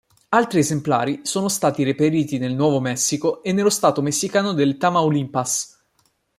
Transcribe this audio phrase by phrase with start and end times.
[0.29, 5.77] Altri esemplari sono stati reperiti nel Nuovo Messico e nello stato messicano del Tamaulipas.